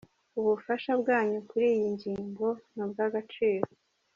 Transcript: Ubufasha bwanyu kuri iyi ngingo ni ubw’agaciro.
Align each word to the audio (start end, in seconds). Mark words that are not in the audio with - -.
Ubufasha 0.39 0.91
bwanyu 1.01 1.37
kuri 1.49 1.65
iyi 1.75 1.87
ngingo 1.95 2.47
ni 2.73 2.81
ubw’agaciro. 2.85 3.67